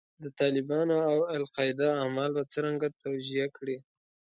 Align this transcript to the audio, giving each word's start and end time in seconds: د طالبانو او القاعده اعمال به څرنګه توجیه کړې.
د 0.23 0.25
طالبانو 0.39 0.95
او 1.11 1.17
القاعده 1.39 1.87
اعمال 2.01 2.29
به 2.37 2.43
څرنګه 2.53 2.87
توجیه 3.03 3.45
کړې. 3.57 3.77